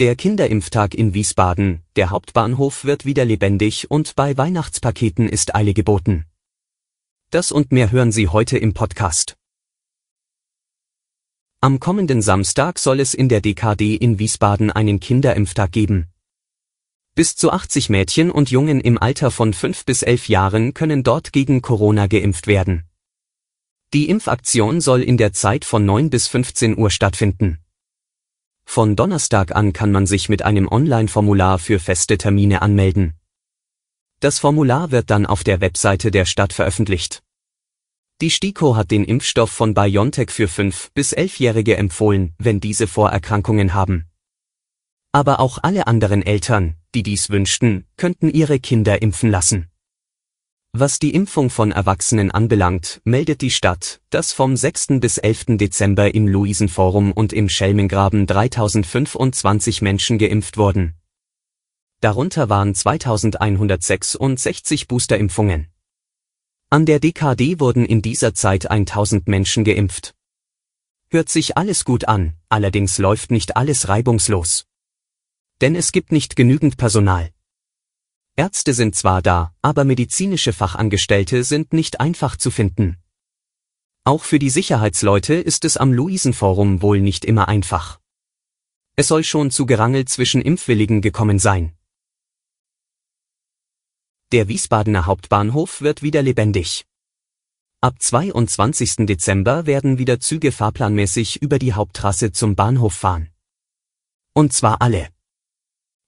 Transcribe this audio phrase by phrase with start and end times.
[0.00, 6.24] Der Kinderimpftag in Wiesbaden, der Hauptbahnhof wird wieder lebendig und bei Weihnachtspaketen ist Eile geboten.
[7.30, 9.36] Das und mehr hören Sie heute im Podcast.
[11.60, 16.08] Am kommenden Samstag soll es in der DKD in Wiesbaden einen Kinderimpftag geben.
[17.14, 21.32] Bis zu 80 Mädchen und Jungen im Alter von 5 bis 11 Jahren können dort
[21.32, 22.82] gegen Corona geimpft werden.
[23.92, 27.63] Die Impfaktion soll in der Zeit von 9 bis 15 Uhr stattfinden.
[28.64, 33.14] Von Donnerstag an kann man sich mit einem Online-Formular für feste Termine anmelden.
[34.20, 37.22] Das Formular wird dann auf der Webseite der Stadt veröffentlicht.
[38.20, 43.74] Die STIKO hat den Impfstoff von BioNTech für 5- bis 11-Jährige empfohlen, wenn diese Vorerkrankungen
[43.74, 44.06] haben.
[45.12, 49.68] Aber auch alle anderen Eltern, die dies wünschten, könnten ihre Kinder impfen lassen.
[50.76, 54.98] Was die Impfung von Erwachsenen anbelangt, meldet die Stadt, dass vom 6.
[54.98, 55.56] bis 11.
[55.56, 60.96] Dezember im Luisenforum und im Schelmengraben 3025 Menschen geimpft wurden.
[62.00, 65.68] Darunter waren 2166 Boosterimpfungen.
[66.70, 70.16] An der DKD wurden in dieser Zeit 1000 Menschen geimpft.
[71.08, 74.66] Hört sich alles gut an, allerdings läuft nicht alles reibungslos.
[75.60, 77.30] Denn es gibt nicht genügend Personal.
[78.36, 82.98] Ärzte sind zwar da, aber medizinische Fachangestellte sind nicht einfach zu finden.
[84.02, 88.00] Auch für die Sicherheitsleute ist es am Luisenforum wohl nicht immer einfach.
[88.96, 91.72] Es soll schon zu Gerangel zwischen Impfwilligen gekommen sein.
[94.32, 96.86] Der Wiesbadener Hauptbahnhof wird wieder lebendig.
[97.80, 99.06] Ab 22.
[99.06, 103.30] Dezember werden wieder Züge fahrplanmäßig über die Haupttrasse zum Bahnhof fahren.
[104.32, 105.13] Und zwar alle.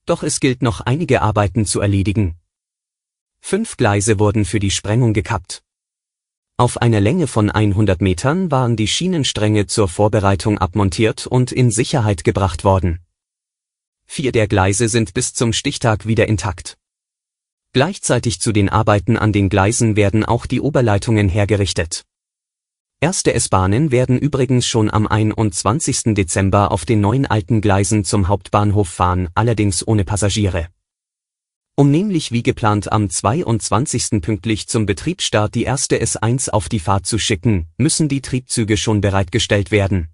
[0.06, 2.36] Doch es gilt noch einige Arbeiten zu erledigen.
[3.40, 5.62] Fünf Gleise wurden für die Sprengung gekappt.
[6.56, 12.24] Auf einer Länge von 100 Metern waren die Schienenstränge zur Vorbereitung abmontiert und in Sicherheit
[12.24, 13.00] gebracht worden.
[14.06, 16.78] Vier der Gleise sind bis zum Stichtag wieder intakt.
[17.72, 22.04] Gleichzeitig zu den Arbeiten an den Gleisen werden auch die Oberleitungen hergerichtet.
[22.98, 26.14] Erste S-Bahnen werden übrigens schon am 21.
[26.14, 30.68] Dezember auf den neuen alten Gleisen zum Hauptbahnhof fahren, allerdings ohne Passagiere.
[31.76, 34.22] Um nämlich wie geplant am 22.
[34.22, 39.02] pünktlich zum Betriebsstart die erste S1 auf die Fahrt zu schicken, müssen die Triebzüge schon
[39.02, 40.08] bereitgestellt werden.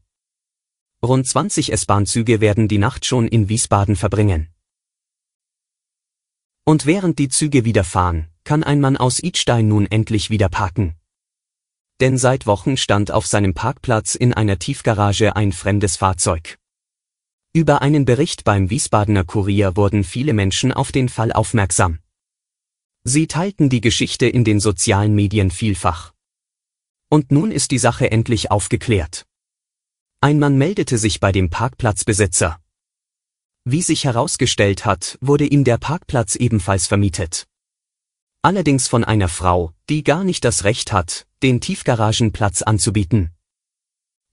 [1.04, 4.48] Rund 20 S-Bahn-Züge werden die Nacht schon in Wiesbaden verbringen.
[6.64, 10.96] Und während die Züge wieder fahren, kann ein Mann aus Idstein nun endlich wieder parken
[12.02, 16.58] denn seit Wochen stand auf seinem Parkplatz in einer Tiefgarage ein fremdes Fahrzeug.
[17.52, 22.00] Über einen Bericht beim Wiesbadener Kurier wurden viele Menschen auf den Fall aufmerksam.
[23.04, 26.12] Sie teilten die Geschichte in den sozialen Medien vielfach.
[27.08, 29.24] Und nun ist die Sache endlich aufgeklärt.
[30.20, 32.58] Ein Mann meldete sich bei dem Parkplatzbesitzer.
[33.64, 37.46] Wie sich herausgestellt hat, wurde ihm der Parkplatz ebenfalls vermietet.
[38.42, 43.30] Allerdings von einer Frau, die gar nicht das Recht hat, den Tiefgaragenplatz anzubieten.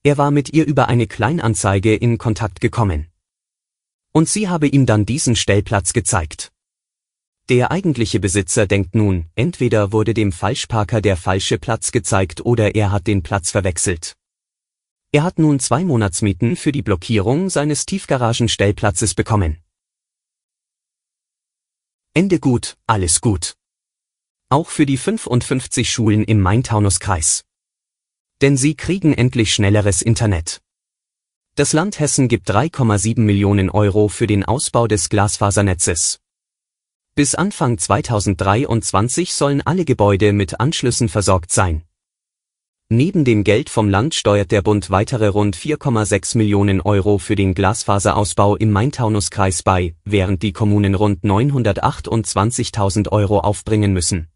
[0.03, 3.07] Er war mit ihr über eine Kleinanzeige in Kontakt gekommen.
[4.11, 6.51] Und sie habe ihm dann diesen Stellplatz gezeigt.
[7.49, 12.91] Der eigentliche Besitzer denkt nun, entweder wurde dem Falschparker der falsche Platz gezeigt oder er
[12.91, 14.15] hat den Platz verwechselt.
[15.11, 19.57] Er hat nun zwei Monatsmieten für die Blockierung seines Tiefgaragenstellplatzes bekommen.
[22.13, 23.58] Ende gut, alles gut.
[24.51, 27.43] Auch für die 55 Schulen im Main-Taunus-Kreis.
[28.41, 30.59] Denn sie kriegen endlich schnelleres Internet.
[31.53, 36.19] Das Land Hessen gibt 3,7 Millionen Euro für den Ausbau des Glasfasernetzes.
[37.13, 41.83] Bis Anfang 2023 sollen alle Gebäude mit Anschlüssen versorgt sein.
[42.89, 47.53] Neben dem Geld vom Land steuert der Bund weitere rund 4,6 Millionen Euro für den
[47.53, 54.27] Glasfaserausbau im Main-Taunus-Kreis bei, während die Kommunen rund 928.000 Euro aufbringen müssen.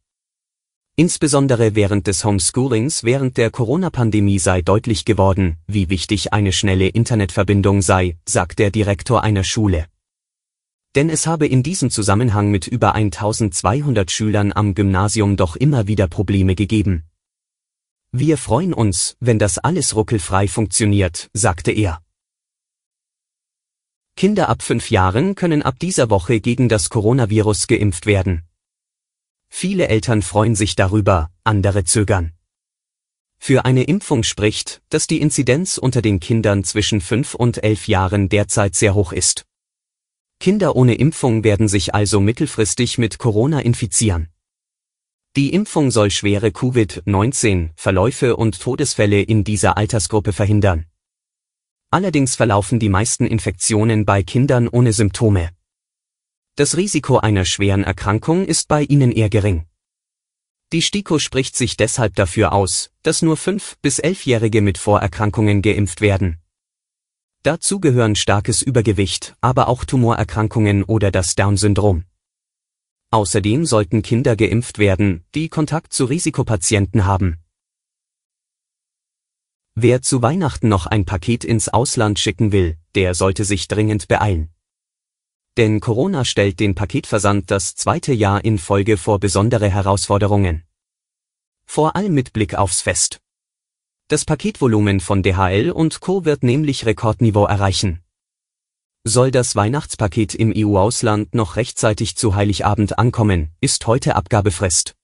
[0.96, 7.82] Insbesondere während des Homeschoolings während der Corona-Pandemie sei deutlich geworden, wie wichtig eine schnelle Internetverbindung
[7.82, 9.88] sei, sagt der Direktor einer Schule.
[10.94, 16.08] Denn es habe in diesem Zusammenhang mit über 1200 Schülern am Gymnasium doch immer wieder
[16.08, 17.06] Probleme gegeben.
[18.12, 22.04] Wir freuen uns, wenn das alles ruckelfrei funktioniert, sagte er.
[24.16, 28.44] Kinder ab fünf Jahren können ab dieser Woche gegen das Coronavirus geimpft werden.
[29.56, 32.34] Viele Eltern freuen sich darüber, andere zögern.
[33.38, 38.30] Für eine Impfung spricht, dass die Inzidenz unter den Kindern zwischen fünf und elf Jahren
[38.30, 39.46] derzeit sehr hoch ist.
[40.40, 44.30] Kinder ohne Impfung werden sich also mittelfristig mit Corona infizieren.
[45.36, 50.88] Die Impfung soll schwere Covid-19-Verläufe und Todesfälle in dieser Altersgruppe verhindern.
[51.92, 55.52] Allerdings verlaufen die meisten Infektionen bei Kindern ohne Symptome.
[56.56, 59.66] Das Risiko einer schweren Erkrankung ist bei ihnen eher gering.
[60.72, 66.02] Die STIKO spricht sich deshalb dafür aus, dass nur 5- bis 11-Jährige mit Vorerkrankungen geimpft
[66.02, 66.38] werden.
[67.42, 72.04] Dazu gehören starkes Übergewicht, aber auch Tumorerkrankungen oder das Down-Syndrom.
[73.10, 77.38] Außerdem sollten Kinder geimpft werden, die Kontakt zu Risikopatienten haben.
[79.74, 84.53] Wer zu Weihnachten noch ein Paket ins Ausland schicken will, der sollte sich dringend beeilen.
[85.58, 90.64] Denn Corona stellt den Paketversand das zweite Jahr in Folge vor besondere Herausforderungen.
[91.66, 93.20] Vor allem mit Blick aufs Fest.
[94.08, 96.26] Das Paketvolumen von DHL und Co.
[96.26, 98.04] wird nämlich Rekordniveau erreichen.
[99.04, 104.96] Soll das Weihnachtspaket im EU-Ausland noch rechtzeitig zu Heiligabend ankommen, ist heute Abgabefrist.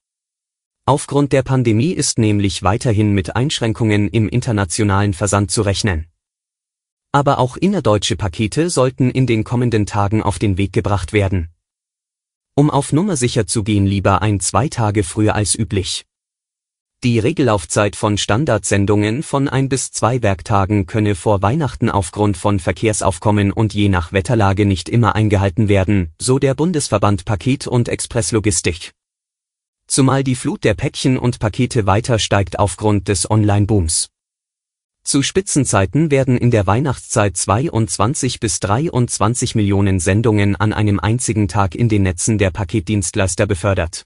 [0.86, 6.08] Aufgrund der Pandemie ist nämlich weiterhin mit Einschränkungen im internationalen Versand zu rechnen.
[7.12, 11.50] Aber auch innerdeutsche Pakete sollten in den kommenden Tagen auf den Weg gebracht werden.
[12.56, 16.06] Um auf Nummer sicher zu gehen, lieber ein zwei Tage früher als üblich.
[17.04, 23.54] Die Regellaufzeit von Standardsendungen von ein bis zwei Werktagen könne vor Weihnachten aufgrund von Verkehrsaufkommen
[23.54, 28.92] und je nach Wetterlage nicht immer eingehalten werden, so der Bundesverband Paket- und Expresslogistik.
[29.88, 34.10] Zumal die Flut der Päckchen und Pakete weiter steigt aufgrund des Online-Booms.
[35.10, 41.74] Zu Spitzenzeiten werden in der Weihnachtszeit 22 bis 23 Millionen Sendungen an einem einzigen Tag
[41.74, 44.06] in den Netzen der Paketdienstleister befördert.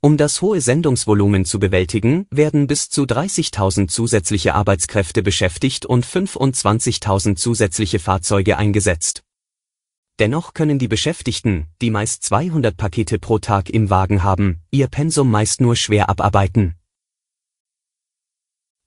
[0.00, 7.36] Um das hohe Sendungsvolumen zu bewältigen, werden bis zu 30.000 zusätzliche Arbeitskräfte beschäftigt und 25.000
[7.36, 9.22] zusätzliche Fahrzeuge eingesetzt.
[10.18, 15.30] Dennoch können die Beschäftigten, die meist 200 Pakete pro Tag im Wagen haben, ihr Pensum
[15.30, 16.79] meist nur schwer abarbeiten.